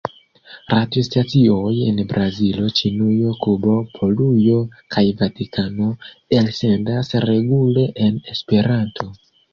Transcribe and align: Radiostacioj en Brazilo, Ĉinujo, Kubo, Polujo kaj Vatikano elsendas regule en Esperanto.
Radiostacioj 0.73 1.73
en 1.89 1.99
Brazilo, 2.13 2.69
Ĉinujo, 2.79 3.35
Kubo, 3.43 3.75
Polujo 3.99 4.57
kaj 4.97 5.03
Vatikano 5.23 5.93
elsendas 6.41 7.15
regule 7.31 7.89
en 8.07 8.21
Esperanto. 8.37 9.13